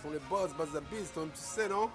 [0.00, 1.90] Ce sont les boss, Bazabis, toi-même tu sais, non?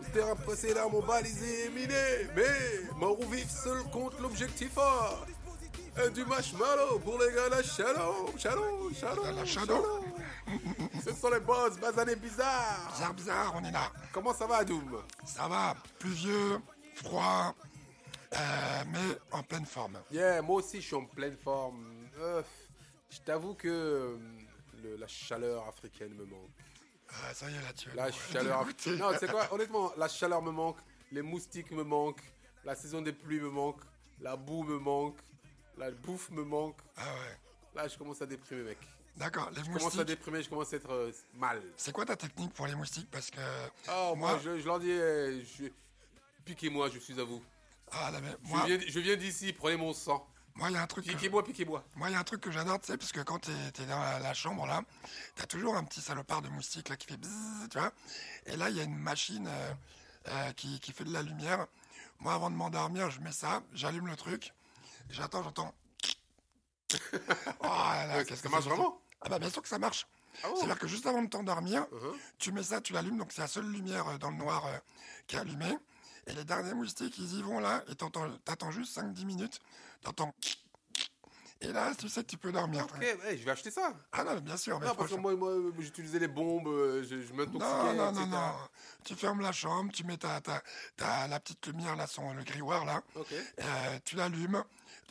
[0.00, 5.18] Le terrain précédent, mon balisé est miné, mais mort ou vif, seul compte l'objectif A.
[6.04, 8.90] Et du marshmallow pour les gars, la shadow, shadow,
[9.34, 10.04] La shadow.
[11.04, 12.90] Ce sont les boss, basanés bizarres.
[12.92, 13.90] Bizarre, bizarre, on est là.
[14.12, 15.02] Comment ça va, Doom?
[15.24, 16.60] Ça va, pluvieux,
[16.94, 17.54] froid,
[18.34, 18.38] euh,
[18.92, 19.98] mais en pleine forme.
[20.12, 21.82] Yeah, moi aussi, je suis en pleine forme.
[22.20, 22.42] Euh,
[23.10, 24.16] je t'avoue que euh,
[24.82, 26.50] le- la chaleur africaine me manque.
[27.10, 28.66] Ah, ça y est, là, tu La chaleur.
[28.98, 30.78] Non, c'est quoi Honnêtement, la chaleur me manque,
[31.10, 32.22] les moustiques me manquent,
[32.64, 33.80] la saison des pluies me manque,
[34.20, 35.16] la boue me manque,
[35.76, 36.76] la bouffe me manque.
[36.96, 37.38] Ah ouais.
[37.74, 38.78] Là, je commence à déprimer, mec.
[39.16, 40.04] D'accord, les Je commence à moustiques.
[40.06, 41.62] déprimer, je commence à être euh, mal.
[41.76, 43.10] C'est quoi ta technique pour les moustiques?
[43.10, 43.40] Parce que
[43.88, 45.70] Oh, moi, moi, je, je leur dis, je-
[46.44, 47.42] piquez-moi, je suis à vous.
[47.90, 50.26] ah, là, mais Je moi, viens, je viens d'ici, prenez mon sang.
[50.58, 51.06] Moi, il y a un truc.
[51.96, 53.86] Moi, il y a un truc que j'adore, tu sais, parce que quand t'es es
[53.86, 54.82] dans la, la chambre, là,
[55.36, 57.92] t'as toujours un petit salopard de moustique, là, qui fait bzzz, tu vois.
[58.46, 59.72] Et là, il y a une machine euh,
[60.28, 61.66] euh, qui, qui fait de la lumière.
[62.20, 64.52] Moi, avant de m'endormir, je mets ça, j'allume le truc,
[65.10, 65.72] j'attends, j'entends.
[67.60, 69.00] Oh là là, Ouais, qu'est-ce ça que marche c'est vraiment?
[69.20, 70.06] Ah bah, bien sûr que ça marche.
[70.42, 72.16] Ah bon C'est-à-dire que juste avant de t'endormir, Uh-huh.
[72.38, 74.78] tu mets ça, tu l'allumes, donc c'est la seule lumière euh, dans le noir euh,
[75.26, 75.76] qui est allumée.
[76.26, 79.60] Et les derniers moustiques, ils y vont là, et t'attends juste 5-10 minutes,
[80.02, 80.34] t'entends.
[81.60, 82.84] Et là, tu sais que tu peux dormir.
[82.84, 83.92] Ok, ouais, je vais acheter ça.
[84.12, 84.78] Ah non, mais bien sûr.
[84.78, 88.12] Mais Non, parce que moi, moi j'utilisais les bombes, euh, je, je m'intoxiquais, non, non,
[88.12, 88.52] non, non.
[89.04, 90.62] Tu fermes la chambre, tu mets ta, ta,
[90.96, 93.02] ta- la petite lumière, là, son, le grimoire, là.
[93.16, 93.32] Ok.
[93.32, 94.62] Euh, tu l'allumes,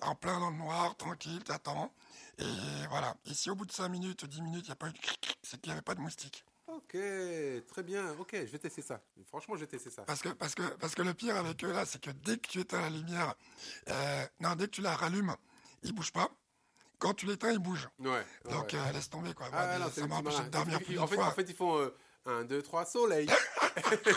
[0.02, 1.91] en plein dans le noir, tranquille, t'attends.
[2.39, 2.45] Et
[2.89, 3.13] voilà.
[3.25, 4.97] Et si au bout de 5 minutes, 10 minutes, il n'y a pas eu de
[5.43, 6.45] c'est qu'il n'y avait pas de moustique.
[6.68, 6.98] Ok,
[7.68, 8.12] très bien.
[8.20, 9.02] Ok, je vais tester ça.
[9.30, 10.04] Franchement, je vais tester ça.
[10.04, 12.48] Parce que, parce que, parce que le pire avec eux, là, c'est que dès que
[12.48, 13.34] tu éteins la lumière,
[13.90, 15.36] euh, non, dès que tu la rallumes,
[15.84, 16.30] ils bougent pas.
[17.00, 17.88] Quand tu l'éteins, ils bougent.
[18.00, 18.26] Ouais.
[18.50, 18.80] Donc, ouais.
[18.80, 19.48] euh, laisse tomber, quoi.
[19.54, 21.27] Ah, non, ça m'a empêché de dormir plus en, fait, fois.
[21.27, 21.89] en fait, ils font
[22.26, 23.30] 1, 2, 3, soleil.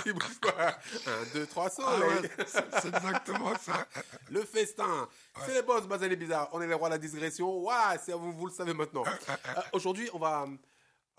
[0.06, 0.78] ils bougent pas.
[1.06, 2.02] 1, 2, 3, Ah soleil.
[2.22, 3.86] ouais, c'est exactement ça.
[4.30, 5.08] Le festin.
[5.46, 6.48] C'est les boss, Bazal et Bizarre.
[6.52, 7.58] On est les rois de la digression.
[7.58, 9.04] Waouh, c'est vous, vous le savez maintenant.
[9.28, 10.46] Euh, Aujourd'hui, on va.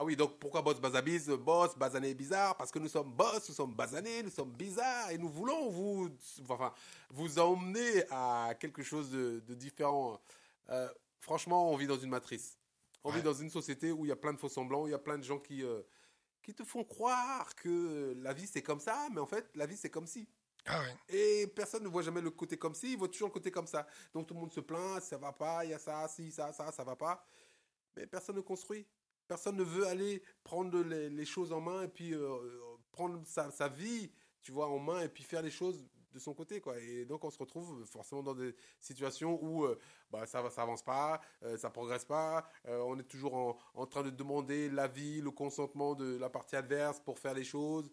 [0.01, 2.57] Ah oui, donc pourquoi boss Bazabiz Boss, basané, bizarre?
[2.57, 6.09] Parce que nous sommes boss, nous sommes basanés, nous sommes bizarres et nous voulons vous,
[6.50, 6.73] enfin,
[7.12, 10.19] vous emmener à quelque chose de, de différent.
[10.72, 12.57] Euh, franchement, on vit dans une matrice.
[13.03, 13.17] On Ouais.
[13.17, 14.95] vit dans une société où il y a plein de faux semblants, où il y
[14.95, 15.84] a plein de gens qui, euh,
[16.41, 19.78] qui te font croire que la vie c'est comme ça, mais en fait, la vie
[19.78, 20.28] c'est comme si.
[20.66, 20.95] Ah ouais.
[21.16, 23.67] Et personne ne voit jamais le côté comme ci, il voit toujours le côté comme
[23.67, 23.85] ça.
[24.16, 26.51] Donc tout le monde se plaint, ça va pas, il y a ça, si, ça,
[26.53, 27.23] ça, ça va pas.
[27.95, 28.88] Mais personne ne construit.
[29.31, 32.38] Personne ne veut aller prendre les, les choses en main et puis euh,
[32.92, 34.12] prendre sa, sa vie,
[34.42, 35.81] tu vois, en main et puis faire les choses
[36.12, 36.78] de son côté, quoi.
[36.81, 40.64] Et donc on se retrouve forcément dans des situations où euh, bah, ça va, ça
[40.64, 42.46] avance pas, euh, ça progresse pas.
[42.68, 46.58] euh, on est toujours en, en train de demander l'avis, le consentement de la partie
[46.58, 47.90] adverse pour faire les choses.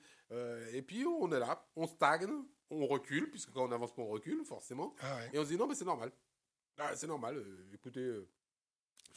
[0.72, 2.32] et puis on est là, on stagne,
[2.71, 4.97] on recule, puisque quand on avance pas, on recule, forcément.
[5.00, 5.31] Ah ouais.
[5.34, 6.10] Et on se dit non, mais c'est normal.
[6.78, 8.04] Ah, c'est normal, écoutez,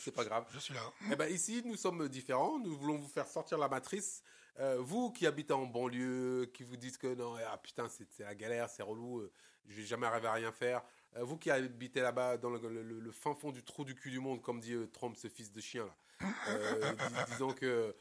[0.04, 0.46] c'est pas grave.
[0.54, 0.82] Je suis là.
[1.12, 2.60] Eh ben ici, nous sommes différents.
[2.60, 4.24] Nous voulons vous faire sortir la matrice.
[4.60, 8.36] Euh, vous qui habitez en banlieue, qui vous dites que non, ah putain, c'est la
[8.36, 9.32] galère, c'est relou, euh,
[9.68, 10.82] je vais jamais arriver à rien faire.
[11.16, 13.96] Euh, vous qui habitez là-bas dans le, le- le- le fin fond du trou du
[13.96, 15.96] cul du monde, comme dit Trump, ce fils de chien là.
[17.08, 17.96] Dis- disons que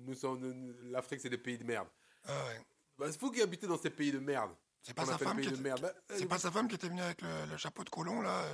[0.00, 1.88] nous sommes, l'Afrique c'est des pays de merde.
[2.26, 2.60] Ah ouais.
[2.98, 4.52] Bah, vous qui habitez dans ces pays de merde.
[4.82, 5.80] C'est pas sa femme pays qui de était- merde.
[6.08, 8.44] Bah, pas sa femme qui était venue avec le, le chapeau de colon, là,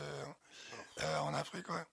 [1.01, 1.85] euh, en Afrique, ouais.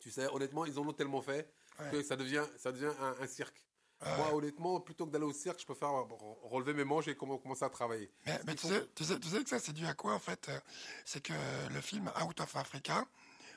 [0.00, 1.90] Tu sais, honnêtement, ils en ont tellement fait Ouais.
[1.92, 3.62] que ça devient, ça devient un, un cirque.
[4.02, 7.64] Moi, honnêtement, plutôt que d'aller au cirque, je préfère re- relever mes manches et commencer
[7.64, 8.10] à travailler.
[8.26, 10.18] Mais, mais tu, sais, tu, sais, tu sais que ça, c'est dû à quoi, en
[10.18, 10.58] fait euh,
[11.04, 11.32] C'est que
[11.72, 13.06] le film Out of Africa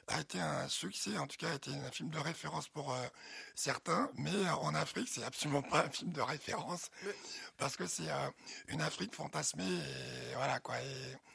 [0.07, 3.07] a été un succès, en tout cas, a été un film de référence pour euh,
[3.55, 6.89] certains, mais euh, en Afrique, c'est absolument pas un film de référence,
[7.57, 8.29] parce que c'est euh,
[8.67, 10.75] une Afrique fantasmée, et voilà, quoi.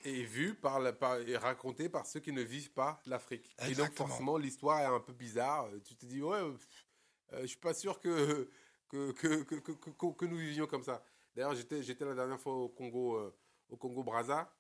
[0.04, 3.54] Et, Et vu par, la- par- et raconté par ceux qui ne vivent pas l'Afrique.
[3.66, 5.68] Et donc, forcément, l'histoire est un peu bizarre.
[5.84, 6.56] Tu te dis, ouais, euh,
[7.40, 8.50] je suis pas sûr que,
[8.88, 9.60] que, que, que,
[10.12, 11.02] que, nous vivions comme ça.
[11.34, 13.34] D'ailleurs, j'étais, j'étais la dernière fois au Congo,
[13.68, 14.52] au Congo Brazza,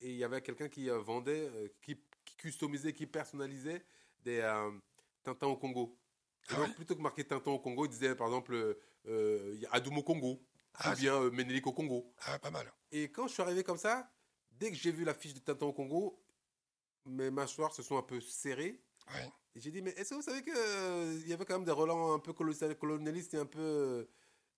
[0.00, 1.50] et il y avait quelqu'un qui vendait,
[1.80, 1.98] qui,
[2.36, 3.84] qui customisait, qui personnalisait
[4.24, 4.70] des euh,
[5.22, 5.98] Tintins au Congo.
[6.48, 9.56] Ah donc, oui plutôt que marquer Tintin au Congo, il disait, par exemple, euh, euh,
[9.72, 10.40] Adoum au Congo,
[10.74, 12.12] Ah, ou bien euh, Ménélique au Congo.
[12.26, 12.72] ah, pas mal.
[12.92, 14.10] Et quand je suis arrivé comme ça,
[14.52, 16.22] dès que j'ai vu la fiche de Tintin au Congo,
[17.04, 18.80] mes mâchoires se sont un peu serrées.
[19.12, 19.30] Ouais.
[19.54, 22.12] Et j'ai dit, mais est-ce que vous savez qu'il y avait quand même des relents
[22.12, 24.08] un peu colo- colonialistes et un peu,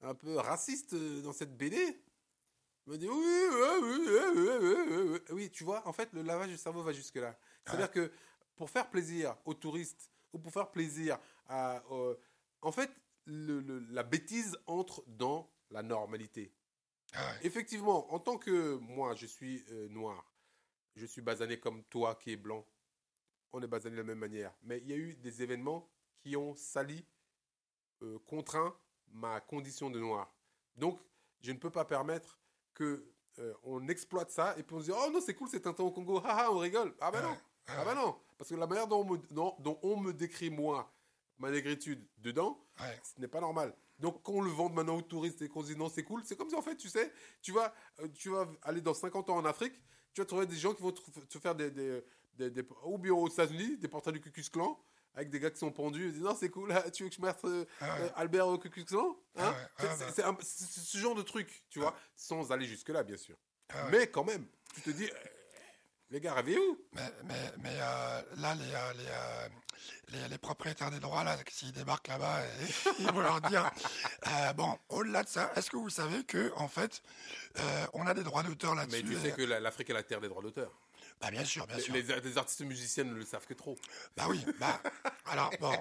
[0.03, 1.77] un peu racistes euh, dans cette BD
[2.87, 5.19] Il m'a dit, oui, oui, oui, oui, oui, oui, oui.
[5.31, 7.39] Oui, tu vois, en fait, le lavage du cerveau va jusque-là.
[7.69, 8.13] C'est-à-dire que
[8.57, 11.83] pour faire plaisir aux touristes ou pour faire plaisir à.
[11.93, 12.15] euh,
[12.63, 12.91] en fait,
[13.25, 16.53] le- le- la bêtise entre dans la normalité.
[17.13, 17.47] Ah ouais.
[17.47, 20.25] Effectivement, en tant que moi, je suis euh, noir,
[20.97, 22.67] je suis basané comme toi qui est blanc.
[23.53, 24.53] On est basané de la même manière.
[24.63, 25.89] Mais il y a eu des événements
[26.21, 27.07] qui ont sali,
[28.03, 28.77] euh, contraint
[29.11, 30.35] ma condition de noir.
[30.77, 31.01] Donc,
[31.41, 32.39] je ne peux pas permettre
[32.75, 35.67] que euh, on exploite ça et puis on se dit oh non c'est cool c'est
[35.67, 36.95] un temps au Congo, haha on rigole.
[37.01, 37.39] Ah ben non, Ouais,
[37.69, 40.51] ah ben non, parce que la manière dont on me, dont- dont on me décrit
[40.51, 40.93] moi
[41.39, 43.01] ma négritude dedans, Ouais.
[43.03, 43.75] ce n'est pas normal.
[43.99, 46.37] Donc, qu'on le vende maintenant aux touristes et qu'on se dit non, c'est cool, c'est
[46.37, 47.13] comme si en fait, tu sais,
[47.43, 49.75] tu vas, euh, tu vas aller dans 50 ans en Afrique,
[50.15, 52.03] tu vas trouver des gens qui vont te, faire des, des,
[52.35, 54.79] des, des- ou bien aux États-Unis, des portraits du Ku Klux Klan,
[55.15, 57.21] avec des gars qui sont pendus, et disent non, c'est cool, tu veux que je
[57.23, 58.03] mette euh, Ah ouais.
[58.05, 59.55] euh, Albert au Ku Klux Klan hein?
[59.79, 60.39] Ah ouais, C'est- ah bah.
[60.43, 63.37] c'est ce genre de truc, tu vois, sans aller jusque-là, bien sûr.
[63.91, 65.09] Mais quand même, tu te dis,
[66.11, 66.79] les gars, réveillez-vous.
[66.93, 69.49] Mais, mais, mais euh, là, les, euh, les, euh,
[70.23, 72.41] les, les propriétaires des droits, là, s'ils débarquent là-bas,
[72.99, 73.71] ils vont leur dire
[74.57, 77.03] Bon, au-delà de ça, est-ce que vous savez que en fait,
[77.93, 80.21] on a des droits d'auteur là-dessus Mais tu sais que la- l'Afrique est la terre
[80.21, 80.71] des droits d'auteur.
[81.21, 81.93] Bah, bien sûr, bien sûr.
[81.95, 83.77] les- les artistes musiciens ne le savent que trop.
[84.17, 84.81] Bah oui, bah.
[85.27, 85.73] Alors, bon,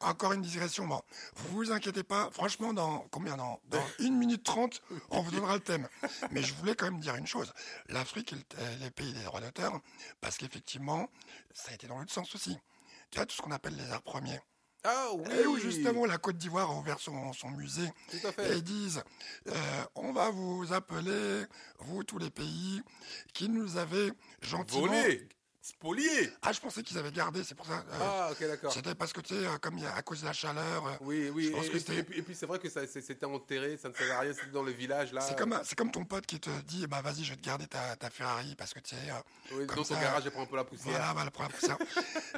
[0.00, 0.86] encore une digression.
[0.86, 1.00] Bon,
[1.36, 5.54] vous vous inquiétez pas, franchement, dans combien Dans, dans 1 minute 30, on vous donnera
[5.54, 5.88] le thème.
[6.30, 7.52] Mais je voulais quand même dire une chose.
[7.88, 9.80] L'Afrique est le- pays des droits d'auteur,
[10.20, 11.08] parce qu'effectivement,
[11.54, 12.58] ça a été dans l'autre sens aussi.
[13.10, 14.40] Tu vois, tout ce qu'on appelle les arts premiers.
[14.84, 15.30] Ah oui.
[15.40, 17.88] Et où justement la Côte d'Ivoire a ouvert son, son musée.
[18.10, 19.02] Tout à et ils disent
[19.48, 19.52] euh,
[19.94, 21.44] on va vous appeler,
[21.78, 22.82] vous tous les pays,
[23.32, 24.86] qui nous avez gentiment.
[24.86, 25.28] Volé
[25.64, 27.84] Spolié Ah, je pensais qu'ils avaient gardé, c'est pour ça.
[27.92, 28.72] euh, Ah, ok, d'accord.
[28.72, 31.44] C'était parce que tu sais, euh, comme à cause de la chaleur, euh, Oui, oui,
[31.46, 34.20] Je pense et, que puis, c'est vrai que ça c'était enterré, ça ne servait à
[34.20, 35.20] rien, c'était dans le village là.
[35.20, 37.94] c'est comme, comme ton pote qui te dit bah vas-y, je vais te garder ta,
[37.94, 39.10] ta Ferrari parce que tu sais.
[39.10, 39.14] euh,
[39.52, 40.90] Oui, comme dans ton ça, garage, elle prend un peu la poussière.
[40.90, 41.78] Voilà, voilà, pour la poussière.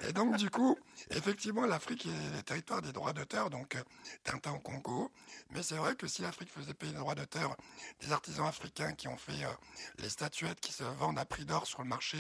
[0.06, 0.78] Et donc, du coup,
[1.10, 3.82] effectivement, l'Afrique est le territoire des droits d'auteur, donc euh,
[4.22, 5.10] Tintin au Congo.
[5.50, 7.56] Mais c'est vrai que si l'Afrique faisait payer les droits d'auteur
[8.00, 9.48] des artisans africains qui ont fait euh,
[9.98, 12.18] les statuettes qui se vendent à prix d'or sur le marché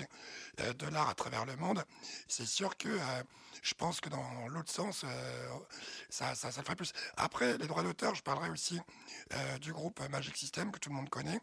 [0.78, 1.84] de à travers le monde,
[2.28, 3.22] c'est sûr que euh,
[3.62, 5.48] je pense que dans l'autre sens, euh,
[6.08, 6.92] ça, ça, le ferait plus.
[7.16, 8.80] Après, les droits d'auteur, je parlerai aussi
[9.32, 11.40] euh, du groupe Magic System que tout le monde connaît.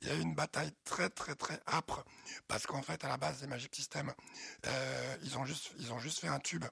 [0.00, 2.04] Il y a eu une bataille très très très âpre
[2.48, 4.12] parce qu'en fait à la base des Magic System,
[5.22, 6.64] ils ont juste ils ont juste fait un tube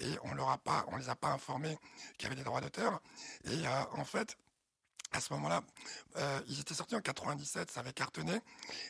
[0.00, 1.78] et on leur a pas on les a pas informés
[2.16, 3.00] qu'il y avait des droits d'auteur
[3.44, 4.36] et en fait
[5.12, 5.62] à ce moment-là,
[6.16, 8.40] euh, ils étaient sortis en 97, ça avait cartonné.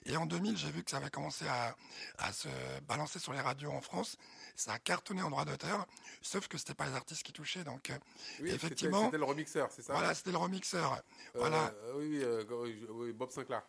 [0.04, 1.76] Et en 2000, j'ai vu que ça avait commencé à,
[2.18, 2.48] à se
[2.88, 4.16] balancer sur les radios en France.
[4.56, 5.86] Ça a cartonné en droit d'auteur,
[6.20, 7.62] sauf que c'était pas les artistes qui touchaient.
[7.64, 7.98] Donc, euh,
[8.40, 9.04] Oui, effectivement.
[9.04, 9.92] C'était le remixeur, c'est ça?
[9.92, 10.94] Voilà, c'était le remixeur.
[10.94, 10.98] Euh,
[11.34, 13.62] Voilà, oui, oui, euh, oui, oui, Bob Sinclair.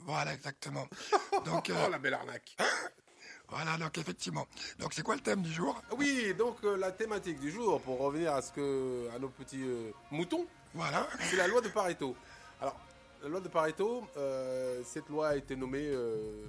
[0.00, 0.86] voilà, exactement.
[1.44, 2.56] Donc, Oh, la belle arnaque.
[3.48, 4.46] voilà, donc effectivement.
[4.78, 5.80] Donc, c'est quoi le thème du jour?
[5.96, 9.62] Oui, donc euh, la thématique du jour, pour revenir à ce que à nos petits
[9.64, 11.06] euh, moutons, Voilà.
[11.20, 12.14] c'est la loi de Pareto.
[12.60, 12.76] Alors,
[13.22, 16.44] la loi de Pareto, euh, cette loi a été nommée euh,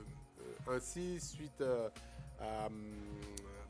[0.67, 1.61] euh, ainsi suite
[2.41, 2.69] à un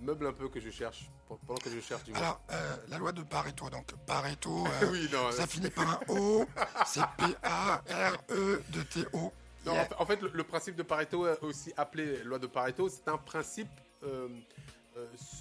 [0.01, 2.21] meuble un peu que je cherche, pendant que je cherche du moins.
[2.21, 3.69] Alors, euh, la loi de Pareto.
[3.69, 6.45] Donc, Pareto, euh, oui, non, ça finit par un O.
[6.85, 9.31] C'est P-A-R-E de T-O.
[9.65, 12.87] Non, en fait- en fait, le, le principe de Pareto, aussi appelé loi de Pareto,
[12.89, 13.67] c'est un principe
[14.03, 14.27] euh,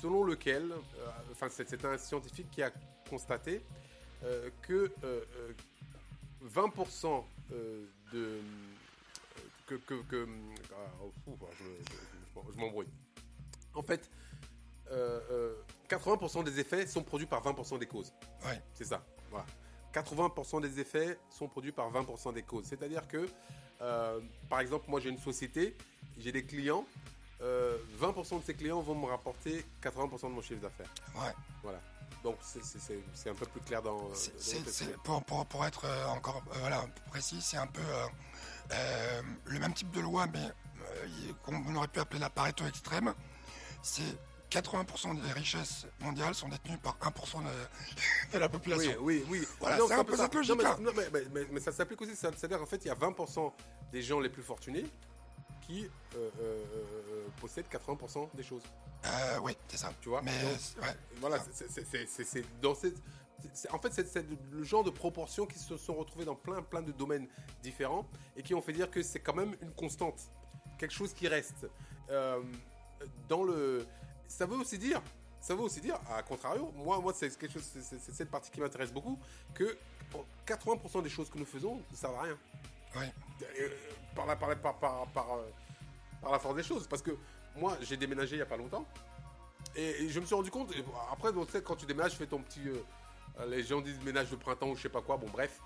[0.00, 0.72] selon lequel,
[1.32, 2.70] enfin, c'est un scientifique qui a
[3.08, 3.64] constaté
[4.24, 5.52] euh, que euh, euh,
[6.44, 8.40] 20% euh, de.
[9.66, 9.74] que.
[9.76, 10.26] que, que-
[10.72, 10.90] ah,
[11.26, 11.30] je
[11.64, 12.86] me- je- je m'embrouille.
[13.74, 14.08] En fait,
[14.90, 15.54] euh, euh,
[15.88, 18.12] 80% des effets sont produits par 20% des causes.
[18.44, 18.60] Ouais.
[18.74, 19.04] C'est ça.
[19.30, 19.46] Voilà.
[19.92, 22.64] 80% des effets sont produits par 20% des causes.
[22.66, 23.28] C'est-à-dire que,
[23.80, 25.76] euh, par exemple, moi j'ai une société,
[26.18, 26.84] j'ai des clients,
[27.40, 30.92] euh, 20% de ces clients vont me rapporter 80% de mon chiffre d'affaires.
[31.14, 31.32] Ouais.
[31.62, 31.80] Voilà.
[32.24, 32.64] Donc c'est-
[33.30, 34.12] un peu plus clair dans.
[35.04, 37.80] Pour, pour, pour être euh, encore euh, voilà, précis, c'est un peu
[38.72, 40.48] euh, le même type de loi, mais
[41.44, 43.14] qu'on aurait pu appeler la Pareto extrême.
[43.82, 44.02] C'est
[44.50, 47.48] 80% des richesses mondiales sont détenues par 1% de,
[48.32, 48.92] de la population.
[49.00, 49.48] Oui, oui, oui.
[49.60, 52.16] Voilà, c'est un peu cette mais- mais, mais- mais- mais ça s'applique aussi.
[52.16, 53.52] C'est-à-dire qu'en fait, il y a 20%
[53.92, 54.86] des gens les plus fortunés
[55.68, 58.62] qui euh, euh, euh, possèdent 80% des choses.
[59.04, 59.92] Euh, oui, c'est ça.
[60.00, 61.80] Tu vois Mais Donc, ouais, Voilà, c'est ça.
[62.24, 62.96] c'est- dans cette.
[63.70, 66.90] En fait, c'est le genre de proportions qui se sont retrouvées dans plein, plein de
[66.90, 67.28] domaines
[67.62, 68.04] différents
[68.36, 70.18] et qui ont fait dire que c'est quand même une constante,
[70.76, 71.68] quelque chose qui reste.
[72.10, 72.42] Euh,
[73.28, 73.86] dans le,
[74.26, 75.00] ça veut aussi dire,
[75.40, 78.58] ça veut aussi dire, à contrario, moi, moi, c'est quelque chose, c'est- cette partie qui
[78.60, 79.16] m'intéresse beaucoup,
[79.54, 79.78] que
[80.10, 82.38] pour 80% des choses que nous faisons ne servent à rien.
[82.96, 83.68] Euh,
[84.14, 85.48] par, la, par, la- par, par, par, euh,
[86.22, 86.86] par la force des choses.
[86.88, 87.12] Parce que
[87.56, 88.86] moi, j'ai déménagé il n'y a pas longtemps.
[89.76, 90.72] Et, et je me suis rendu compte,
[91.12, 94.02] après, donc, tu sais, quand tu déménages, tu fais ton petit, euh, Les gens disent
[94.02, 95.16] ménage de printemps ou je sais pas quoi.
[95.16, 95.60] Bon, bref.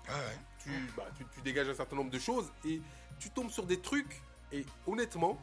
[0.59, 2.81] Tu, bah, tu, tu dégages un certain nombre de choses et
[3.19, 4.21] tu tombes sur des trucs.
[4.51, 5.39] Et honnêtement,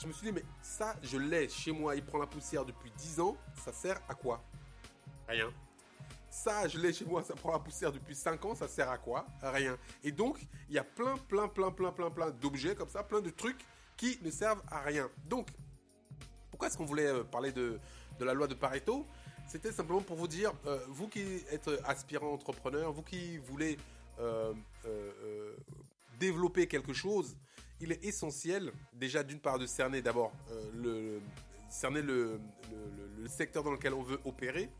[0.00, 1.96] je me suis dit, mais ça, je l'ai chez moi.
[1.96, 3.36] Il prend la poussière depuis 10 ans.
[3.64, 4.40] Ça sert à quoi?
[5.26, 5.50] Rien.
[6.30, 8.98] Ça, je l'ai chez moi, ça prend la poussière depuis 5 ans, ça sert à
[8.98, 9.26] quoi?
[9.42, 9.78] Rien.
[10.04, 13.20] Et donc, il y a plein, plein, plein, plein, plein, plein d'objets comme ça, plein
[13.20, 13.64] de trucs
[13.96, 15.10] qui ne servent à rien.
[15.26, 15.48] Donc,
[16.50, 17.78] pourquoi est-ce qu'on voulait euh, parler de,
[18.18, 19.06] de la loi de Pareto?
[19.46, 23.78] C'était simplement pour vous dire, euh, vous qui êtes aspirant entrepreneur, vous qui voulez
[24.20, 24.52] euh,
[26.20, 27.36] développer quelque chose,
[27.80, 30.32] il est essentiel, déjà d'une part, de cerner d'abord
[31.70, 34.70] cerner le, le, le, secteur dans lequel on veut opérer,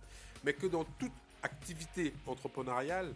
[0.42, 3.14] mais que dans toute activité entrepreneuriale,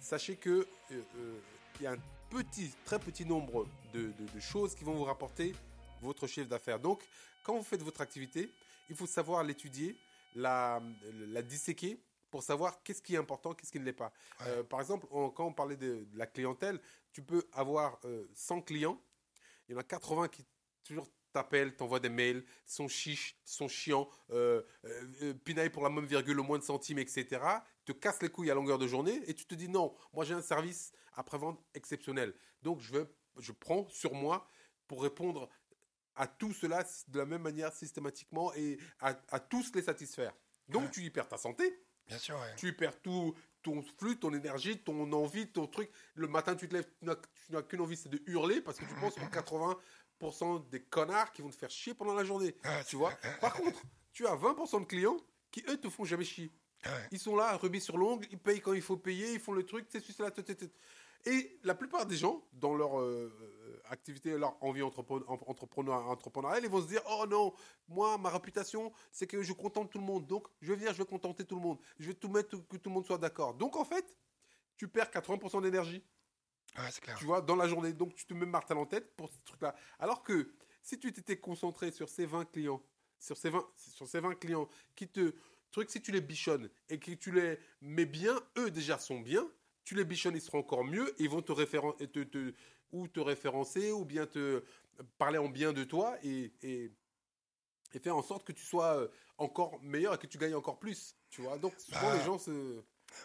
[0.00, 1.40] sachez que il euh, euh,
[1.80, 1.98] y a un
[2.30, 5.54] petit, très petit nombre de, choses qui vont vous rapporter
[6.00, 6.80] votre chiffre d'affaires.
[6.80, 7.02] Donc,
[7.42, 8.50] quand vous faites votre activité,
[8.88, 9.96] il faut savoir l'étudier,
[10.34, 10.82] la,
[11.28, 11.98] la disséquer
[12.30, 14.12] pour savoir qu'est-ce qui est important, qu'est-ce qui ne l'est pas.
[14.46, 16.80] Euh, par exemple, quand on parlait de, la clientèle,
[17.12, 18.00] tu peux avoir
[18.34, 18.98] 100 clients,
[19.68, 20.44] il y en a 80 qui
[20.84, 26.06] toujours t'appellent, t'envoient des mails, sont chiches, sont chiants, euh, euh, pinaillent pour la même
[26.06, 27.40] virgule au moins de centimes, etc.
[27.84, 30.34] Te cassent les couilles à longueur de journée et tu te dis non, moi j'ai
[30.34, 32.34] un service après-vente exceptionnel.
[32.62, 33.06] Donc je, vais,
[33.38, 34.48] je prends sur moi
[34.86, 35.48] pour répondre
[36.14, 40.34] à tout cela de la même manière systématiquement et à, tous les satisfaire.
[40.68, 41.82] Donc tu y perds ta santé.
[42.06, 45.90] Bien sûr, Tu y perds tout, ton flux, ton énergie, ton envie, ton truc.
[46.14, 48.94] Le matin, tu te lèves, tu n'as qu'une envie, c'est de hurler parce que tu
[49.00, 49.78] penses que 80
[50.70, 52.54] des connards qui vont te faire chier pendant la journée.
[52.64, 55.16] Ah, tu vois Par contre, tu as 20% de clients
[55.50, 56.50] qui, eux, te font jamais chier.
[56.84, 59.52] Ah ils sont là, rubis sur l'ongle, ils payent quand il faut payer, ils font
[59.52, 60.30] le truc, c'est là,
[61.26, 63.30] Et la plupart des gens, dans leur euh,
[63.88, 67.52] activité, leur envie entrepreneuriale, ils vont se dire Oh non,
[67.88, 70.26] moi, ma réputation, c'est que je contente tout le monde.
[70.26, 71.78] Donc, je vais venir, je vais contenter tout le monde.
[72.00, 73.54] Je vais tout mettre, que tout le monde soit d'accord.
[73.54, 74.16] Donc, en fait,
[74.76, 76.02] tu perds 80% d'énergie.
[77.18, 77.92] Tu vois, dans la journée.
[77.92, 79.74] Donc, tu te mets martel en tête pour ce truc-là.
[79.98, 80.52] Alors que
[80.82, 82.82] si tu t'étais concentré sur ces 20 clients,
[83.18, 85.34] sur ces 20, sur ces 20 clients qui te.
[85.70, 89.48] Truc, si tu les bichonnes et que tu les mets bien, eux déjà sont bien,
[89.84, 92.52] tu les bichonnes, ils seront encore mieux ils vont te, référencer, te, te,
[92.92, 94.62] ou te référencer ou bien te
[95.18, 96.92] parler en bien de toi et, et,
[97.94, 100.78] et faire en sorte que tu sois euh, encore meilleur et que tu gagnes encore
[100.78, 101.16] plus.
[101.30, 102.82] Tu vois, donc souvent bah, les gens se.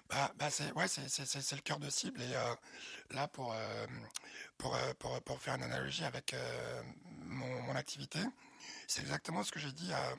[0.09, 2.21] Bah, bah c'est ouais, c'est, le cœur de cible.
[2.21, 2.55] Et euh,
[3.11, 3.87] là, pour, euh,
[4.57, 6.35] pour, euh, pour, pour, faire une analogie avec
[7.25, 8.19] mon, mon, activité,
[8.87, 10.15] c'est exactement ce que j'ai dit à,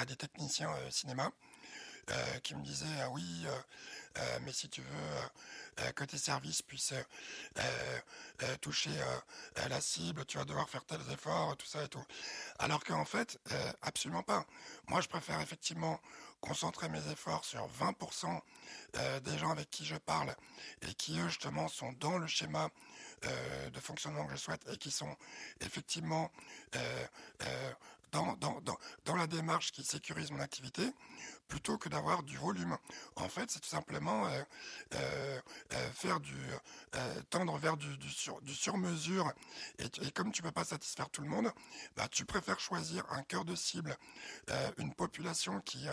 [0.00, 1.30] à des techniciens cinéma
[2.44, 3.46] qui me disaient ah oui,
[4.42, 6.94] mais si tu veux que tes services puissent
[8.60, 8.90] toucher
[9.68, 12.04] la cible, tu vas devoir faire tels efforts, tout ça et tout.
[12.60, 13.40] Alors qu'en fait,
[13.82, 14.46] absolument pas.
[14.86, 16.00] Moi, je préfère effectivement
[16.46, 18.40] concentrer mes efforts sur 20%
[18.96, 20.34] euh, des gens avec qui je parle
[20.82, 22.68] et qui eux justement sont dans le schéma
[23.24, 25.16] euh, de fonctionnement que je souhaite et qui sont
[25.60, 26.30] effectivement
[26.76, 27.06] euh,
[28.12, 30.82] dans, dans, dans, dans, la démarche qui sécurise mon activité,
[31.48, 32.76] plutôt que d'avoir du volume.
[33.16, 34.42] En fait, c'est tout simplement euh,
[34.94, 35.40] euh,
[35.74, 36.34] euh, faire du
[37.30, 39.32] tendre vers du, du, sur, du sur-mesure.
[39.78, 41.52] Et, comme tu peux pas satisfaire tout le monde,
[41.96, 43.96] bah, tu préfères choisir un cœur de cible,
[44.78, 45.86] une population qui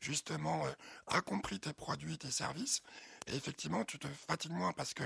[0.00, 0.64] justement
[1.06, 2.82] a compris tes produits, tes services
[3.26, 5.04] et effectivement, tu te fatigues moins parce que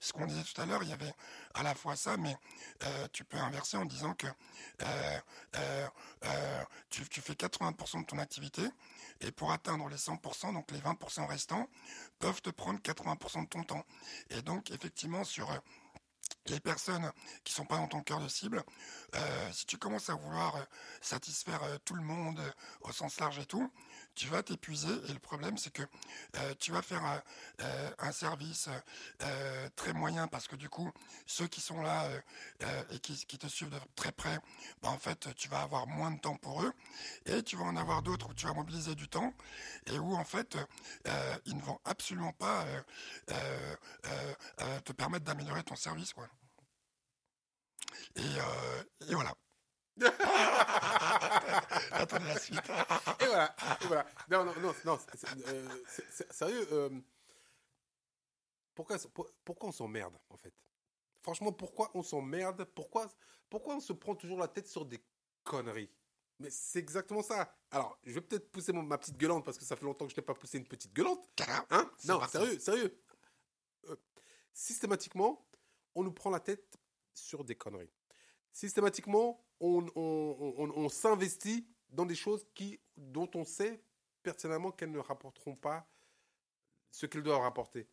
[0.00, 1.12] ce qu'on disait tout à l'heure, il y avait
[1.54, 2.36] à la fois ça, mais
[2.84, 4.26] euh, tu peux inverser en disant que
[4.82, 5.18] euh,
[5.56, 8.62] euh, tu, fais 80% de ton activité
[9.20, 11.68] et pour atteindre les 100%, donc les 20% restants,
[12.18, 13.84] peuvent te prendre 80% de ton temps.
[14.30, 15.50] Et donc, effectivement, sur
[16.46, 17.10] les personnes
[17.44, 18.62] qui sont pas dans ton cœur de cible,
[19.52, 20.54] si tu commences à vouloir
[21.00, 22.40] satisfaire tout le monde
[22.82, 23.70] au sens large et tout,
[24.16, 27.22] tu vas t'épuiser et le problème c'est que euh, tu vas faire un,
[27.60, 28.68] euh, service
[29.22, 30.90] euh, très moyen parce que du coup
[31.26, 32.08] ceux qui sont là
[32.90, 34.38] et qui, te suivent de très près,
[34.82, 36.72] bah, en fait tu vas avoir moins de temps pour eux
[37.26, 39.34] et tu vas en avoir d'autres où tu vas mobiliser du temps
[39.86, 40.56] et où en fait
[41.44, 42.64] ils ne vont absolument pas
[44.84, 46.28] te permettre d'améliorer ton service quoi.
[48.16, 49.34] et voilà.
[51.92, 52.60] Attendez la suite.
[53.20, 54.06] et voilà, et voilà.
[54.30, 54.98] Non, non, non, non
[55.48, 55.68] euh,
[56.30, 56.68] sérieux.
[56.72, 56.90] Euh,
[58.74, 58.96] pourquoi,
[59.44, 60.52] pourquoi on s'emmerde, en fait?
[61.22, 62.64] Franchement, pourquoi on s'emmerde?
[62.74, 63.06] Pourquoi,
[63.48, 65.02] pourquoi on se prend toujours la tête sur des
[65.44, 65.90] conneries?
[66.38, 67.56] Mais c'est exactement ça.
[67.70, 70.20] Alors, je vais peut-être pousser ma petite gueulante parce que ça fait longtemps que je
[70.20, 71.26] n'ai pas poussé une petite gueulante.
[71.70, 71.90] Hein?
[72.04, 73.02] Non, sérieux, sérieux.
[73.88, 73.96] Euh,
[74.52, 75.46] systématiquement,
[75.94, 76.76] on nous prend la tête
[77.14, 77.90] sur des conneries.
[78.52, 83.82] Systématiquement, on, s'investit dans des choses qui, dont on sait
[84.22, 85.88] personnellement qu'elles ne rapporteront pas
[86.90, 87.88] ce qu'ils doivent rapporter.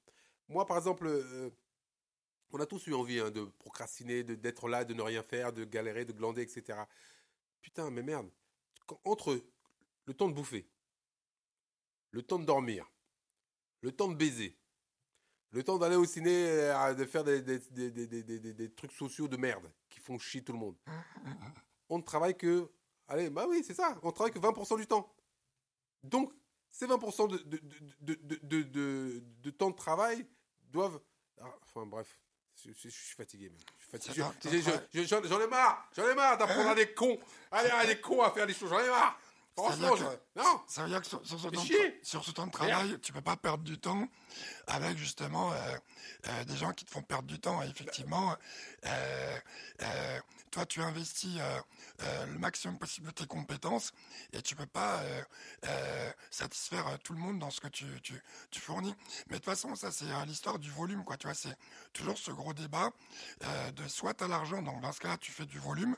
[0.48, 1.50] Moi, par exemple, euh,
[2.52, 5.64] on a tous eu envie hein, de procrastiner, d'être là, de ne rien faire, de
[5.64, 6.80] galérer, de glander, etc.
[7.62, 8.30] Putain, mais merde.
[9.06, 9.44] entre
[10.06, 10.68] le temps de bouffer,
[12.12, 12.92] le temps de dormir,
[13.82, 14.58] le temps de baiser,
[15.54, 20.00] le temps d'aller au ciné, euh, de faire des, des, trucs sociaux de merde qui
[20.00, 20.76] font chier tout le monde.
[21.90, 22.70] On ne travaille que...
[23.08, 23.98] Allez, bah oui, c'est ça.
[24.02, 25.14] On travaille que 20% du temps.
[26.02, 26.34] Donc,
[26.72, 27.38] ces 20% de,
[29.44, 30.26] de, temps de travail
[30.72, 31.00] doivent...
[31.40, 32.20] Ah, enfin, bref.
[32.56, 33.52] Je, suis fatigué,
[34.94, 35.90] J'en ai marre.
[35.96, 37.20] J'en ai marre d'apprendre à des cons.
[37.52, 38.70] Allez, à des cons à faire des choses.
[38.70, 39.20] J'en ai marre.
[39.56, 39.96] Franchement,
[40.36, 40.62] non.
[40.68, 41.62] Ça veut dire que sur, ce temps,
[42.02, 44.08] sur, temps de travail, tu peux pas perdre du temps
[44.66, 45.56] avec justement euh,
[46.28, 47.62] euh, des gens qui te font perdre du temps.
[47.62, 48.36] Et effectivement,
[48.86, 49.40] euh,
[50.50, 51.40] toi, tu investis
[52.00, 53.92] le maximum possible de tes compétences
[54.34, 55.02] et tu peux pas
[56.32, 58.96] satisfaire tout le monde dans ce que tu, tu, tu fournis.
[59.28, 61.18] Mais de toute façon, ça, c'est l'histoire du volume, quoi.
[61.18, 61.56] Tu vois, c'est
[61.92, 62.92] toujours ce gros débat
[63.76, 65.96] de soit tu as l'argent, donc dans ce cas-là, tu fais du volume,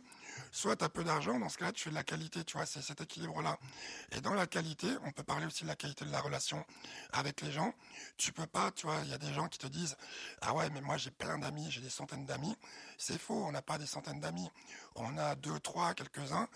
[0.51, 2.65] soit tu as peu d'argent, dans ce cas-là, tu fais de la qualité, tu vois,
[2.65, 3.57] c'est cet équilibre-là.
[4.11, 6.65] Et dans la qualité, on peut parler aussi de la qualité de la relation
[7.11, 7.73] avec les gens.
[8.17, 9.95] Tu peux pas, tu vois, il y a des gens qui te disent,
[10.41, 12.55] ah ouais, mais moi j'ai plein d'amis, j'ai des centaines d'amis.
[12.97, 14.49] C'est faux, on n'a pas des centaines d'amis.
[14.95, 16.47] On a deux, trois, quelques-uns,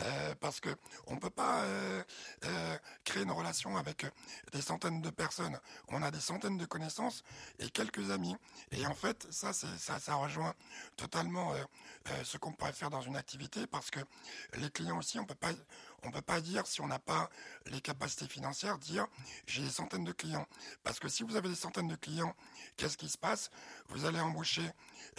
[0.00, 0.74] euh, parce que
[1.06, 2.02] on peut pas euh,
[2.44, 4.04] euh, créer une relation avec
[4.52, 5.58] des centaines de personnes.
[5.88, 7.22] On a des centaines de connaissances
[7.60, 8.36] et quelques amis.
[8.72, 10.54] Et en fait, ça, ça, ça rejoint
[10.96, 11.52] totalement
[12.24, 14.00] ce qu'on pourrait faire dans une activité, parce que
[14.54, 15.52] les clients aussi, on peut pas,
[16.04, 17.30] on peut pas dire si on n'a pas
[17.66, 19.06] les capacités financières, dire
[19.46, 20.46] j'ai des centaines de clients.
[20.82, 22.34] Parce que si vous avez des centaines de clients,
[22.76, 23.50] qu'est-ce qui se passe?
[23.88, 24.68] Vous allez embaucher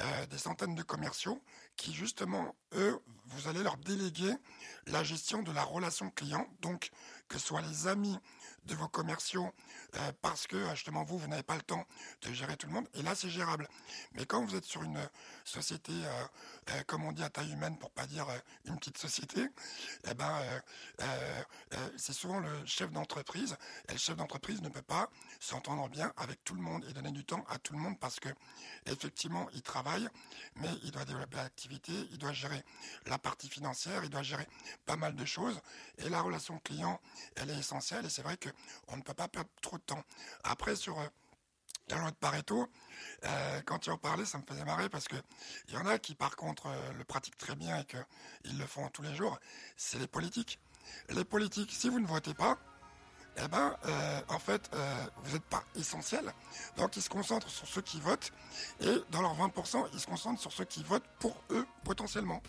[0.01, 1.41] euh, des centaines de commerciaux
[1.75, 4.33] qui justement, eux, vous allez leur déléguer
[4.87, 6.47] la gestion de la relation client.
[6.61, 6.91] Donc,
[7.27, 8.17] que ce soit les amis
[8.65, 9.53] de vos commerciaux,
[9.96, 11.85] euh, parce que justement vous, vous n'avez pas le temps
[12.22, 12.87] de gérer tout le monde.
[12.96, 13.68] Et là, c'est gérable.
[14.13, 15.00] Mais quand vous êtes sur une
[15.44, 16.25] société, euh,
[16.72, 18.27] euh, comme on dit à taille humaine, pour pas dire
[18.66, 19.46] une petite société,
[20.09, 20.42] eh ben,
[21.98, 23.55] c'est souvent le chef d'entreprise.
[23.89, 27.11] Et le chef d'entreprise ne peut pas s'entendre bien avec tout le monde et donner
[27.11, 28.29] du temps à tout le monde parce que
[28.85, 30.07] effectivement, il travaille,
[30.55, 32.63] mais il doit développer l'activité, il doit gérer
[33.05, 34.48] la partie financière, il doit gérer
[34.85, 35.59] pas mal de choses.
[36.00, 37.00] Et la relation client,
[37.35, 38.05] elle est essentielle.
[38.05, 38.50] Et c'est vrai que
[38.87, 40.03] on ne peut pas perdre trop de temps.
[40.44, 41.07] Après, sur euh,
[41.89, 42.68] la loi de Pareto,
[43.24, 45.15] euh, quand tu en parlais, ça me faisait marrer parce que
[45.68, 48.65] il y en a qui, par contre, euh, le pratiquent très bien et qu'ils le
[48.65, 49.39] font tous les jours.
[49.77, 50.59] C'est les politiques.
[51.09, 52.57] Les politiques, si vous ne votez pas,
[53.37, 56.33] eh ben, euh, en fait, euh, vous n'êtes pas essentiel.
[56.77, 58.31] Donc, ils se concentrent sur ceux qui votent,
[58.79, 62.41] et dans leurs 20%, ils se concentrent sur ceux qui votent pour eux, potentiellement.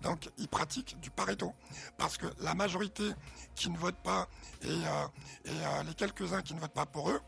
[0.00, 1.52] Donc, ils pratiquent du Pareto.
[1.96, 3.10] Parce que la majorité
[3.56, 4.28] qui ne vote pas,
[4.62, 7.20] et, euh, les quelques-uns qui ne votent pas pour eux,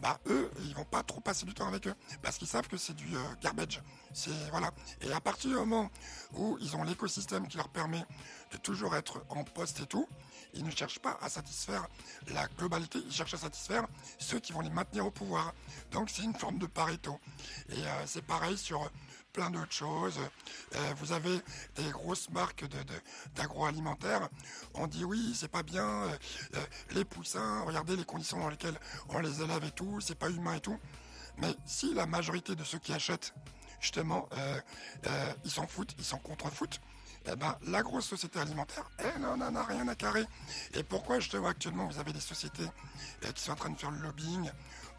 [0.00, 1.94] bah, eux, ils vont pas trop passer du temps avec eux.
[2.22, 3.08] Parce qu'ils savent que c'est du
[3.40, 3.82] garbage.
[4.12, 4.70] C'est, voilà.
[5.00, 5.90] Et à partir du moment
[6.34, 8.04] où ils ont l'écosystème qui leur permet
[8.52, 10.06] de toujours être en poste et tout,
[10.54, 11.86] ils ne cherchent pas à satisfaire
[12.32, 13.86] la globalité, ils cherchent à satisfaire
[14.18, 15.54] ceux qui vont les maintenir au pouvoir.
[15.92, 17.18] Donc c'est une forme de Pareto.
[17.70, 18.90] Et euh, c'est pareil sur
[19.32, 20.18] plein d'autres choses.
[20.74, 21.40] Euh, vous avez
[21.76, 22.64] des grosses marques
[23.34, 24.28] d'agroalimentaire.
[24.74, 28.78] On dit oui, c'est pas bien, euh, les poussins, regardez les conditions dans lesquelles
[29.10, 30.78] on les élève et tout, c'est pas humain et tout.
[31.38, 33.32] Mais si la majorité de ceux qui achètent,
[33.80, 34.28] justement,
[35.44, 36.80] ils s'en foutent, ils s'en contre-foutent,
[37.26, 40.24] eh ben, la grosse société alimentaire, elle n'en a rien à carrer.
[40.74, 42.66] Et pourquoi je te vois actuellement, vous avez des sociétés
[43.24, 44.50] euh, qui sont en train de faire le lobbying,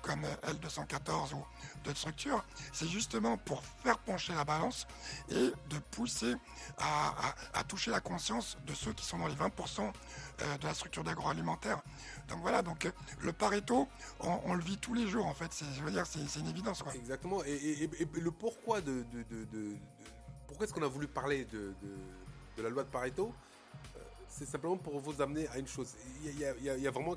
[0.02, 1.44] comme euh, L214 ou
[1.84, 4.88] d'autres structures, c'est justement pour faire pencher la balance
[5.30, 6.36] et de pousser
[6.78, 9.82] à, toucher la conscience de ceux qui sont dans les 20%
[10.42, 11.82] euh, de la structure d'agroalimentaire.
[12.28, 12.90] Donc voilà, donc
[13.22, 13.88] le Pareto,
[14.20, 15.52] on, le vit tous les jours en fait.
[15.76, 16.84] Je veux dire, c'est une évidence.
[16.96, 17.44] Exactement.
[17.46, 19.06] Et, le pourquoi de
[20.60, 21.74] pourquoi est-ce qu'on a voulu parler de,
[22.62, 23.32] la loi de Pareto
[23.96, 25.96] euh, C'est simplement pour vous amener à une chose.
[26.26, 27.16] Il y a, vraiment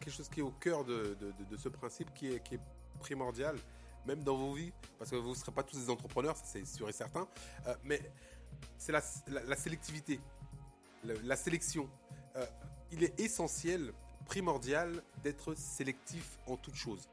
[0.00, 1.16] quelque chose qui est au cœur de,
[1.56, 2.60] ce principe qui est,
[2.98, 3.56] primordial,
[4.06, 6.64] même dans vos vies, parce que vous ne serez pas tous des entrepreneurs, ça c'est
[6.64, 7.28] sûr et certain,
[7.68, 8.00] euh, mais
[8.76, 9.00] c'est la,
[9.56, 10.18] sélectivité,
[11.04, 11.88] la, sélection.
[12.34, 12.44] Euh,
[12.90, 13.92] il est essentiel,
[14.26, 17.08] primordial d'être sélectif en toute chose.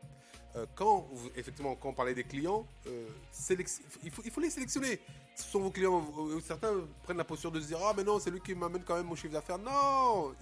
[0.74, 5.00] quand, effectivement, quand on parlait des clients, il, faut, les sélectionner
[5.50, 6.04] sont vos clients,
[6.44, 6.74] certains
[7.04, 9.06] prennent la posture de se dire Ah, mais non, c'est lui qui m'amène quand même
[9.06, 9.58] mon chiffre d'affaires.
[9.58, 10.34] Non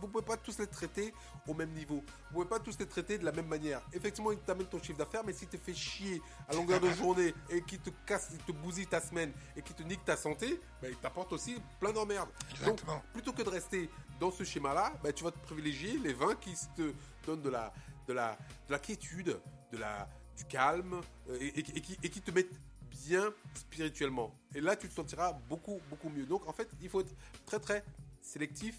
[0.00, 1.12] Vous pouvez pas tous les traiter
[1.46, 2.02] au même niveau.
[2.30, 3.80] Vous pouvez pas tous les traiter de la même manière.
[3.92, 7.34] Effectivement, il t'amène ton chiffre d'affaires, mais s'il te fait chier à longueur de journée
[7.50, 10.60] et qui te casse, il te bousille ta semaine et qui te nique ta santé,
[10.80, 12.30] ben, il t'apporte aussi plein d'emmerdes.
[12.64, 12.80] Donc,
[13.12, 13.88] plutôt que de rester
[14.20, 16.92] dans ce schéma-là, ben, tu vas te privilégier les vins qui te
[17.26, 17.72] donnent de la
[18.08, 18.36] de la,
[18.66, 19.40] de la quiétude,
[19.72, 22.58] de la, du calme, euh, et, et qui, et qui te mettent
[23.54, 24.34] spirituellement.
[24.54, 26.26] Et là, tu te sentiras beaucoup, beaucoup mieux.
[26.26, 27.14] Donc, en fait, il faut être
[27.46, 27.84] très, très
[28.20, 28.76] sélectif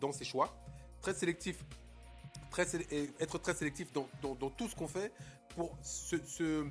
[0.00, 0.54] dans ses choix,
[1.02, 1.64] très sélectif,
[2.50, 5.12] très, et être très sélectif dans, dans- tout ce qu'on fait
[5.54, 6.68] pour se, euh,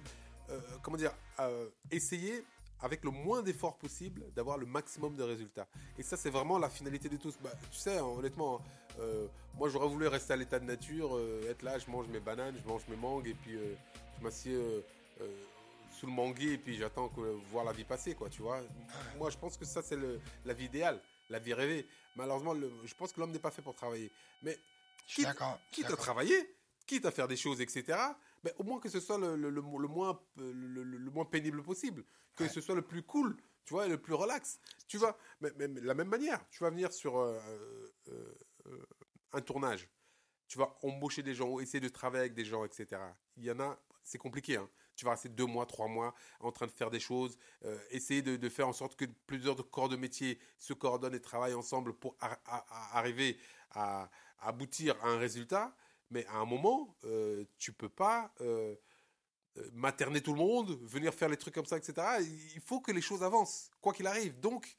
[0.82, 2.44] comment dire, euh, essayer
[2.82, 5.68] avec le moins d'efforts possible d'avoir le maximum de résultats.
[5.98, 7.38] Et ça, c'est vraiment la finalité de tous.
[7.44, 8.62] Bah, tu sais, honnêtement,
[9.00, 12.56] euh, moi, j'aurais voulu rester à l'état de nature, être là, je mange mes bananes,
[12.62, 13.58] je mange mes mangues, et puis
[14.18, 14.58] je m'assieds
[16.00, 17.20] sous le manguier, et puis j'attends que
[17.52, 18.62] voir la vie passer, quoi, tu vois.
[19.18, 19.98] Moi, je pense que ça, c'est
[20.46, 21.88] la vie idéale, la vie rêvée.
[22.16, 24.12] Malheureusement, le- je pense que l'homme n'est pas fait pour travailler.
[24.42, 24.58] Mais
[25.08, 25.28] quitte,
[25.72, 26.56] quitte à travailler,
[26.88, 27.98] quitte à faire des choses, etc.,
[28.44, 32.06] mais au moins que ce soit le, le- le- le moins, le, moins pénible possible,
[32.36, 32.50] que Ouais.
[32.50, 33.36] ce soit le plus cool,
[33.66, 34.60] tu vois, et le plus relax.
[34.88, 37.38] Tu vois, mais, mais- mais de la même manière, tu vas venir sur euh,
[38.08, 38.34] euh,
[38.68, 38.86] euh,
[39.34, 39.90] un tournage,
[40.48, 42.88] tu vas embaucher des gens, essayer de travailler avec des gens, etc.
[43.36, 44.70] Il y en a, c'est compliqué, hein.
[45.00, 48.22] Tu vas rester deux mois, trois mois en train de faire des choses, euh, essayer
[48.22, 52.18] de, faire en sorte que plusieurs corps de métier se coordonnent et travaillent ensemble pour
[52.20, 53.38] arriver
[53.72, 54.10] à,
[54.42, 55.74] aboutir à un résultat.
[56.12, 58.76] Mais à un moment, euh, tu peux pas euh,
[59.58, 62.06] euh, materner tout le monde, venir faire les trucs comme ça, etc.
[62.54, 64.38] Il faut que les choses avancent, quoi qu'il arrive.
[64.42, 64.76] Donc,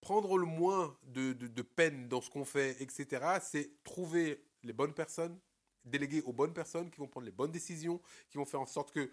[0.00, 4.94] prendre le moins de- de peine dans ce qu'on fait, etc., c'est trouver les bonnes
[4.94, 5.36] personnes,
[5.84, 8.92] déléguer aux bonnes personnes qui vont prendre les bonnes décisions, qui vont faire en sorte
[8.92, 9.10] que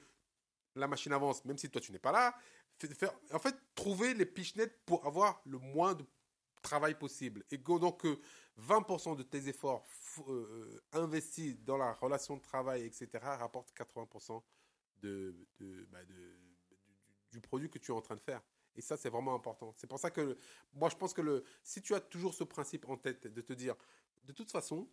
[0.76, 2.36] la machine avance, même si toi tu n'es pas là.
[3.34, 6.06] En fait, trouver les pichenettes pour avoir le moins de
[6.62, 7.44] travail possible.
[7.52, 8.20] Et donc que
[8.58, 14.44] 20% de tes efforts f- euh, investis dans la relation de travail, etc., rapportent 80%
[15.02, 15.36] de,
[15.92, 16.40] bah, du,
[17.32, 18.42] du produit que tu es en train de faire.
[18.76, 19.74] Et ça, c'est vraiment important.
[19.76, 20.38] C'est pour ça que
[20.74, 23.76] moi, je pense que si tu as toujours ce principe en tête de te dire,
[24.24, 24.88] de toute façon,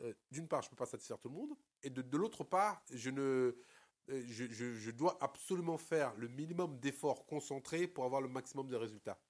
[0.00, 2.44] euh, d'une part, je ne peux pas satisfaire tout le monde, et de, de l'autre
[2.44, 3.56] part, je ne, euh,
[4.26, 8.76] je, je- je dois absolument faire le minimum d'efforts concentrés pour avoir le maximum de
[8.76, 9.20] résultats.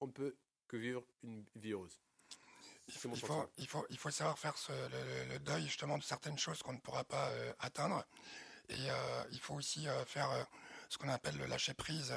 [0.00, 0.36] On ne peut
[0.68, 2.00] que vivre une vie heureuse.
[2.88, 4.72] Il faut, il, faut, il, faut, il faut savoir faire ce-
[5.32, 8.04] le, deuil justement de certaines choses qu'on ne pourra pas euh, atteindre.
[8.68, 8.76] Et
[9.30, 10.46] il faut aussi faire
[10.88, 12.14] ce qu'on appelle le lâcher prise.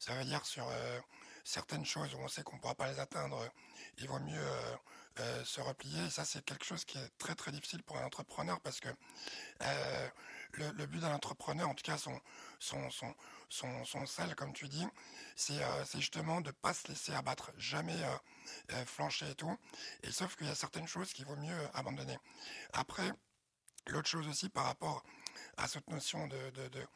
[0.00, 0.68] ça veut dire sur
[1.44, 3.38] certaines choses où on sait qu'on ne pourra pas les atteindre,
[3.98, 4.44] il vaut mieux
[5.18, 6.04] euh, se replier.
[6.06, 8.88] Et ça, c'est quelque chose qui est très très difficile pour un entrepreneur parce que
[9.62, 10.08] euh,
[10.52, 12.18] le, but d'un entrepreneur, en tout cas son,
[12.58, 13.14] son, son,
[13.48, 14.86] son, son sel, comme tu dis,
[15.34, 17.96] c'est euh, c'est justement de pas se laisser abattre, jamais
[18.86, 19.56] flancher et tout.
[20.02, 22.18] Et sauf qu'il y a certaines choses qu'il vaut mieux abandonner.
[22.72, 23.10] Après,
[23.88, 25.04] l'autre chose aussi par rapport
[25.56, 26.86] à cette notion de, de, de,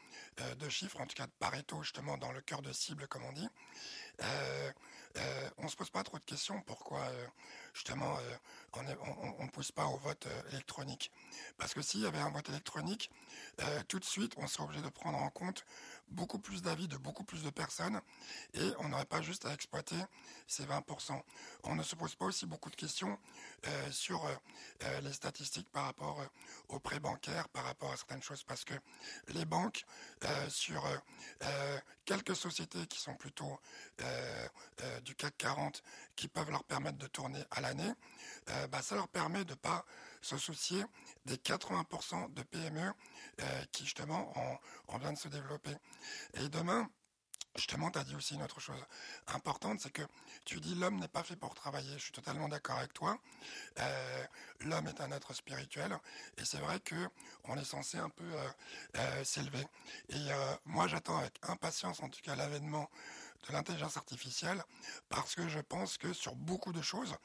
[0.41, 3.23] euh, de chiffre, en tout cas de Pareto, justement, dans le cœur de cible, comme
[3.23, 3.49] on dit,
[4.21, 4.71] euh,
[5.17, 7.07] euh, on se pose pas trop de questions pourquoi
[7.73, 8.37] justement euh,
[8.73, 11.11] on ne pousse pas au vote euh, électronique.
[11.57, 13.11] Parce que s'il y avait un vote électronique,
[13.61, 15.65] euh, tout de suite on serait obligé de prendre en compte
[16.09, 18.01] beaucoup plus d'avis de beaucoup plus de personnes
[18.53, 19.95] et on n'aurait pas juste à exploiter
[20.47, 21.21] ces 20%.
[21.63, 23.17] On ne se pose pas aussi beaucoup de questions
[23.67, 24.27] euh, sur
[25.03, 26.21] les statistiques par rapport
[26.67, 28.73] aux prêts bancaires, par rapport à certaines choses, parce que
[29.29, 29.85] les banques,
[30.49, 30.83] sur
[32.05, 33.59] quelques sociétés qui sont plutôt
[35.03, 35.83] du CAC 40,
[36.21, 37.91] qui peuvent leur permettre de tourner à l'année,
[38.49, 39.83] euh, bah, ça leur permet de pas
[40.21, 40.85] se soucier
[41.25, 42.93] des 80% de PME
[43.41, 45.75] euh, qui justement ont, ont besoin de se développer.
[46.35, 46.87] Et demain,
[47.57, 48.81] Justement, tu as dit aussi une autre chose
[49.27, 50.03] importante, c'est que
[50.45, 51.91] tu dis l'homme n'est pas fait pour travailler.
[51.97, 53.19] Je suis totalement d'accord avec toi.
[53.77, 54.23] Euh,
[54.61, 55.93] l'homme est un être spirituel
[56.37, 57.09] et c'est vrai que
[57.43, 58.23] on est censé un peu
[59.25, 59.67] s'élever.
[60.07, 60.29] Et
[60.63, 62.89] moi, j'attends avec impatience, en tout cas, l'avènement
[63.47, 64.63] de l'intelligence artificielle
[65.09, 67.15] parce que je pense que sur beaucoup de choses,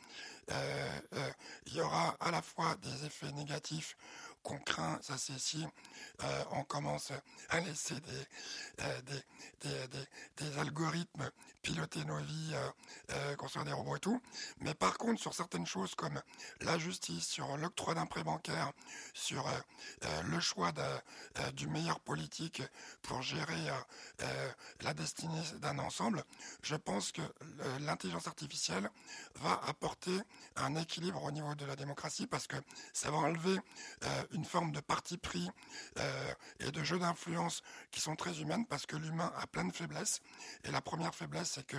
[0.51, 1.31] euh, euh,
[1.67, 3.97] il y aura à la fois des effets négatifs
[4.47, 5.67] qu'on craint, ça c'est si
[6.23, 7.13] euh, on commence
[7.49, 8.27] à laisser des,
[8.83, 10.07] euh, des, des, des,
[10.37, 11.31] des algorithmes
[11.63, 12.71] piloter nos vies, euh,
[13.11, 14.23] euh, qu'on soit des robots et tout.
[14.61, 16.23] Mais par contre, sur certaines choses comme
[16.61, 18.71] la justice, sur l'octroi d'un prêt bancaire,
[19.15, 19.51] sur euh,
[20.05, 22.63] euh, le choix euh, du meilleur politique
[23.03, 23.73] pour gérer euh,
[24.23, 26.23] euh, la destinée d'un ensemble,
[26.63, 28.89] je pense que euh, l'intelligence artificielle
[29.37, 30.17] va apporter
[30.55, 32.57] un équilibre au niveau de la démocratie parce que
[32.93, 33.59] ça va enlever
[34.05, 35.49] euh, une forme de parti pris
[35.99, 39.73] euh, et de jeu d'influence qui sont très humaines parce que l'humain a plein de
[39.73, 40.21] faiblesses.
[40.65, 41.77] Et la première faiblesse, c'est que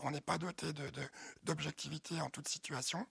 [0.00, 1.08] on n'est pas doté de, de-
[1.44, 3.06] d'objectivité en toute situation.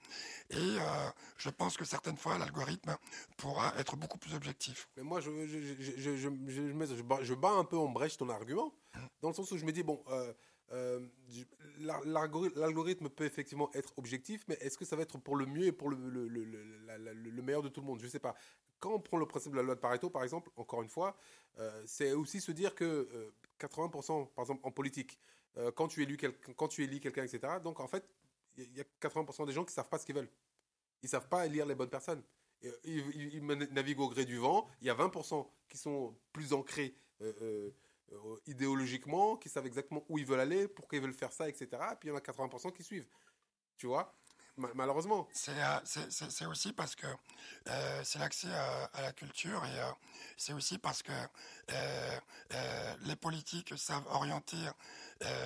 [0.51, 2.95] Et euh, je pense que certaines fois, l'algorithme
[3.37, 4.89] pourra être beaucoup plus objectif.
[4.97, 8.73] Mais moi, je, je, je, je, bats, un peu en brèche ton argument,
[9.21, 10.33] dans le sens où je me dis, bon, euh,
[10.71, 10.99] euh,
[11.79, 15.71] l'algorithme peut effectivement être objectif, mais est-ce que ça va être pour le mieux et
[15.71, 17.99] pour le, le, le, le meilleur de tout le monde?
[17.99, 18.35] Je ne sais pas.
[18.79, 21.17] Quand on prend le principe de la loi de Pareto, par exemple, encore une fois,
[21.57, 25.19] euh, c'est aussi se dire que 80%, par exemple, en politique,
[25.75, 26.15] quand tu élis
[27.01, 27.55] quelqu'un, etc.
[27.61, 28.07] Donc en fait,
[28.57, 30.31] il y a 80% des gens qui savent pas ce qu'ils veulent.
[31.01, 32.23] Ils savent pas élire les bonnes personnes.
[32.83, 34.67] Ils, naviguent au gré du vent.
[34.81, 37.71] Il y a 20% qui sont plus ancrés euh,
[38.11, 41.67] euh, idéologiquement, qui savent exactement où ils veulent aller, pourquoi ils veulent faire ça, etc.
[41.91, 43.07] Et puis il y en a 80% qui suivent.
[43.77, 44.13] Tu vois?
[44.57, 45.27] Malheureusement.
[45.49, 47.07] Euh, c'est aussi parce que
[48.03, 48.49] c'est l'accès
[48.93, 49.79] à, la culture et
[50.37, 51.11] c'est aussi parce que
[53.05, 54.57] les politiques savent orienter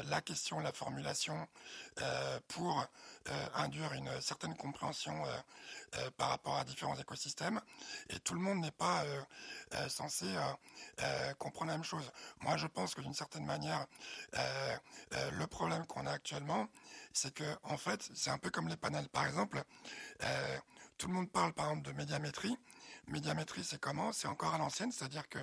[0.09, 1.47] la question, la formulation
[2.47, 2.85] pour
[3.55, 5.13] induire une certaine compréhension
[5.97, 7.61] euh, par rapport à différents écosystèmes
[8.09, 9.21] et tout le monde n'est pas euh,
[9.75, 10.25] euh, censé
[11.37, 12.11] comprendre la même chose.
[12.41, 13.85] Moi, je pense que d'une certaine manière,
[15.31, 16.67] le problème qu'on a actuellement,
[17.13, 19.07] c'est que en fait, c'est un peu comme les panels.
[19.09, 19.63] Par exemple,
[20.97, 22.57] tout le monde parle par exemple de médiamétrie.
[23.07, 24.13] Médiamétrie, c'est comment?
[24.13, 25.39] C'est encore à l'ancienne, c'est-à-dire que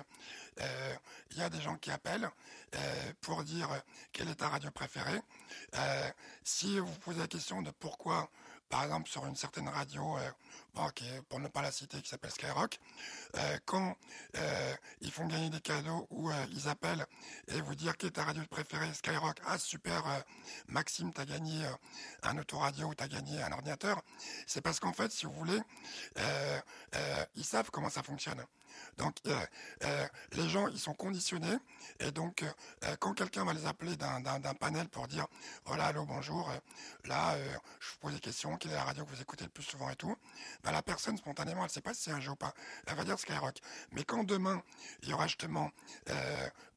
[1.31, 2.29] il y a des gens qui appellent
[3.21, 3.69] pour dire
[4.11, 5.21] quelle est ta radio préférée.
[6.43, 8.29] si vous posez la question de pourquoi
[8.71, 10.31] par exemple sur une certaine radio, euh,
[11.27, 12.79] pour ne pas la citer, qui s'appelle Skyrock,
[13.35, 13.95] euh, quand
[14.37, 17.05] euh, ils font gagner des cadeaux ou ils appellent
[17.49, 20.03] et vous dire quelle est ta radio préférée, Skyrock, ah super,
[20.69, 21.65] Maxime, t'as gagné
[22.23, 24.01] un autoradio ou t'as gagné un ordinateur,
[24.47, 25.59] c'est parce qu'en fait, si vous voulez,
[27.35, 28.43] ils savent comment ça fonctionne.
[28.97, 29.45] Donc euh,
[29.83, 31.57] euh, les gens, ils sont conditionnés.
[31.99, 35.27] Et donc, euh, quand quelqu'un va les appeler d'un panel pour dire,
[35.65, 36.51] voilà, allô, bonjour,
[37.05, 37.35] là,
[37.79, 39.89] je vous pose des questions, quelle est la radio que vous écoutez le plus souvent
[39.89, 40.15] et tout,
[40.63, 42.53] ben, la personne, spontanément, elle sait pas si c'est un jeu ou pas.
[42.87, 43.59] Elle va dire Skyrock.
[43.91, 44.61] Mais quand demain,
[45.01, 45.71] il y aura justement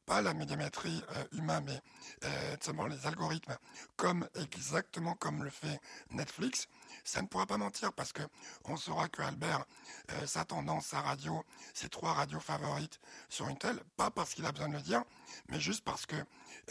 [0.05, 1.81] pas la médiamétrie humaine, mais
[2.23, 3.57] euh, les algorithmes,
[3.95, 5.79] comme exactement comme le fait
[6.11, 6.67] Netflix,
[7.05, 8.23] ça ne pourra pas mentir parce que
[8.65, 9.63] on saura que Albert,
[10.11, 14.45] euh, sa tendance, sa radio, ses trois radios favorites sur une telle, pas parce qu'il
[14.45, 15.03] a besoin de le dire,
[15.47, 16.15] mais juste parce que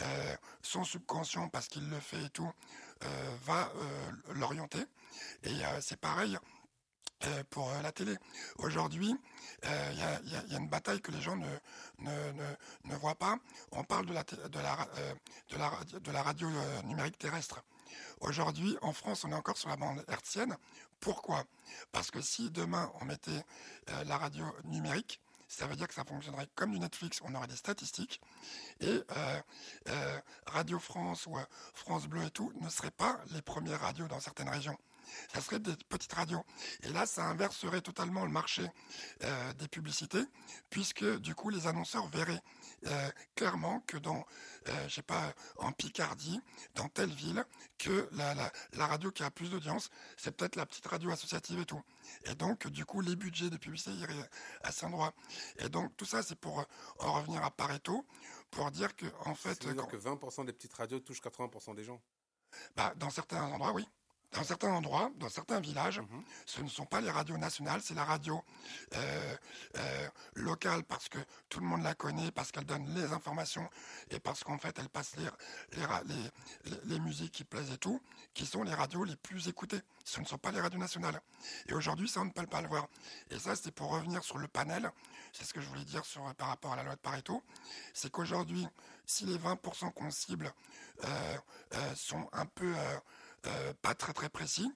[0.01, 2.51] euh, son subconscient, parce qu'il le fait et tout,
[3.03, 3.71] euh, va
[4.33, 4.83] l'orienter.
[5.43, 6.37] Et c'est pareil
[7.49, 8.15] pour la télé.
[8.57, 9.15] Aujourd'hui,
[9.63, 11.47] il y, a, une bataille que les gens ne,
[11.99, 12.31] ne,
[12.83, 13.37] ne, voient pas.
[13.71, 14.87] On parle de la, de la,
[15.49, 16.49] de la, de la radio
[16.83, 17.63] numérique terrestre.
[18.21, 20.57] Aujourd'hui, en France, on est encore sur la bande hertzienne.
[20.99, 21.43] Pourquoi?
[21.91, 23.43] Parce que si demain on mettait
[23.89, 27.47] euh, la radio numérique, ça veut dire que ça fonctionnerait comme du Netflix, on aurait
[27.47, 28.19] des statistiques,
[28.79, 29.41] et euh,
[29.89, 31.37] euh, Radio France ou
[31.73, 34.77] France Bleu et tout ne seraient pas les premières radios dans certaines régions
[35.31, 36.43] ça serait des petites radios.
[36.81, 38.67] Et là, ça inverserait totalement le marché
[39.59, 40.23] des publicités,
[40.71, 42.41] puisque du coup, les annonceurs verraient
[42.85, 44.25] euh, clairement que dans,
[44.67, 46.39] euh, je sais pas, en Picardie,
[46.75, 47.43] dans telle ville,
[47.77, 48.33] que la,
[48.73, 51.81] la, radio qui a plus d'audience, c'est peut-être la petite radio associative et tout.
[52.25, 54.29] Et donc, du coup, les budgets de publicité iraient
[54.63, 55.13] à cet endroit.
[55.59, 56.65] Et donc, tout ça, c'est pour
[56.99, 58.05] en revenir à Pareto,
[58.51, 59.63] pour dire que, en fait...
[59.63, 62.01] Ça veut dire que 20% des petites radios touchent 80% des gens
[62.75, 63.87] bah, Dans certains endroits, oui
[64.31, 66.23] dans certains endroits, dans certains villages, mhm.
[66.45, 68.43] ce ne sont pas les radios nationales, c'est la radio
[68.95, 69.35] euh,
[69.77, 73.69] euh, locale parce que tout le monde la connaît, parce qu'elle donne les informations
[74.09, 78.01] et parce qu'en fait elle passe les, les, les, musiques qui plaisent et tout,
[78.33, 79.81] qui sont les radios les plus écoutées.
[80.03, 81.19] Ce ne sont pas les radios nationales.
[81.67, 82.87] Et aujourd'hui, ça, on ne peut pas le voir.
[83.31, 84.91] Et ça, c'est pour revenir sur le panel.
[85.33, 87.41] C'est ce que je voulais dire sur, par rapport à la loi de Pareto.
[87.93, 88.67] C'est qu'aujourd'hui,
[89.05, 90.53] si les 20% qu'on cible
[91.03, 91.37] euh,
[91.95, 92.73] sont un peu
[93.47, 94.71] euh, pas très très précis,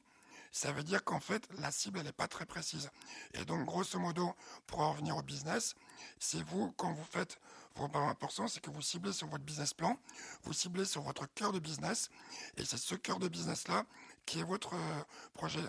[0.51, 2.89] ça veut dire qu'en fait la cible elle n'est pas très précise.
[3.33, 4.33] Et donc grosso modo,
[4.67, 5.75] pour en revenir au business,
[6.19, 7.39] c'est vous quand vous faites
[7.75, 9.97] vos 20%, c'est que vous ciblez sur votre business plan,
[10.43, 12.09] vous ciblez sur votre cœur de business,
[12.57, 13.85] et c'est ce cœur de business là
[14.25, 15.03] qui est votre euh,
[15.33, 15.61] projet?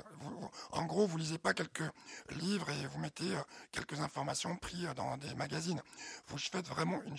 [0.72, 1.88] en gros, vous lisez pas quelques
[2.30, 5.82] livres et vous mettez euh, quelques informations prises dans des magazines.
[6.28, 7.16] Vous faites vraiment une,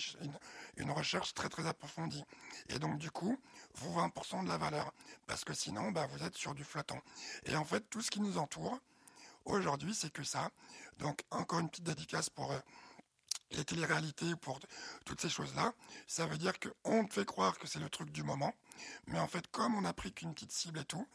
[0.77, 2.23] une, recherche très très approfondie.
[2.69, 3.37] Et donc du coup,
[3.75, 4.93] vous 20% de la valeur.
[5.27, 7.01] Parce que sinon, bah, vous êtes sur du flottant.
[7.45, 8.79] Et en fait, tout ce qui nous entoure,
[9.45, 10.49] aujourd'hui, c'est que ça.
[10.99, 12.51] Donc encore une petite dédicace pour...
[12.51, 12.59] Euh,
[13.51, 14.59] les téléréalités, pour
[15.05, 15.73] toutes ces choses-là,
[16.07, 18.53] ça veut dire qu'on te fait croire que c'est le truc du moment,
[19.07, 21.07] mais en fait, comme on n'a pris qu'une petite cible et tout,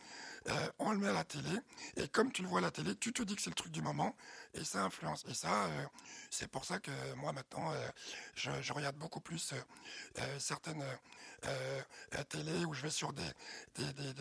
[0.48, 1.50] euh, on le met à la télé,
[1.96, 3.72] et comme tu le vois à la télé, tu te dis que c'est le truc
[3.72, 4.16] du moment,
[4.54, 5.24] et ça influence.
[5.28, 5.86] Et ça, euh,
[6.30, 7.88] c'est pour ça que moi maintenant, euh,
[8.34, 9.54] je, regarde beaucoup plus
[10.38, 10.84] certaines
[12.28, 13.22] télé où je vais sur des,
[13.76, 14.12] des, des,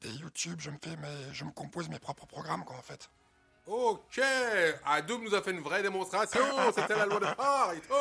[0.00, 3.10] des, YouTube, je me fais mes, je me compose mes propres programmes, quoi, en fait.
[3.68, 4.20] Ok,
[4.86, 6.40] Adobe nous a fait une vraie démonstration,
[6.74, 7.94] c'était la loi de Pareto.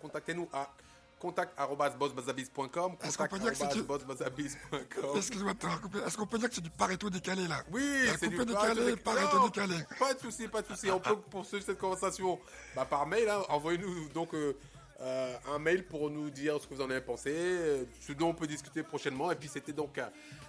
[0.00, 0.70] Contactez-nous à
[1.18, 2.96] contact@bossbazabiz.com.
[3.02, 5.16] Est-ce qu'on peut dire que c'est du- Contact@bossbazabiz.com.
[5.16, 5.98] Excuse-moi de te couper.
[6.06, 8.96] Est-ce qu'on peut dire que c'est du Pareto décalé là Oui, a c'est du décalé,
[8.96, 9.76] Pareto décalé.
[9.98, 10.90] Pas de souci, pas de souci.
[10.90, 12.38] On peut poursuivre cette conversation
[12.74, 13.28] bah, par mail.
[13.28, 13.42] hein.
[13.48, 14.56] Envoyez-nous donc euh,
[15.00, 18.28] euh, un mail pour nous dire ce que vous en avez pensé, euh, ce dont
[18.28, 19.30] on peut discuter prochainement.
[19.32, 20.06] Et puis c'était donc euh,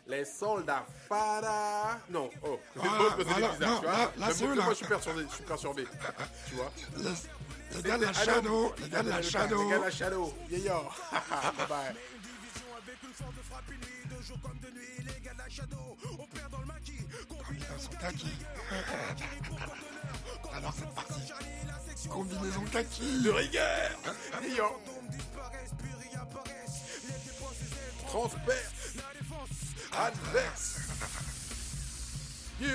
[0.08, 2.00] les soldats Fara.
[2.10, 3.92] Non, oh, Voilà, c'est voilà, bizarre, non, tu vois.
[3.92, 4.64] là, là, Mais c'est moi, eux, là.
[4.64, 5.84] moi, je suis perturbé, je suis perturbé.
[6.48, 6.72] tu vois.
[6.98, 7.10] Les,
[7.78, 8.76] les gars de la C'était Shadow, Adam.
[8.84, 9.70] les gars de la Les Shadow.
[9.70, 10.34] gars de la Shadow.
[10.52, 10.84] Yeah, yo.
[11.58, 11.96] bye bye.
[17.28, 18.28] Combinaison kaki.
[20.54, 21.22] Alors c'est parti.
[22.10, 23.24] Combinaison kaki.
[23.24, 23.92] de rigueur.
[24.42, 24.72] Ayant.
[28.08, 28.98] Transperce.
[29.92, 30.80] Adverse.
[32.60, 32.70] Yeah.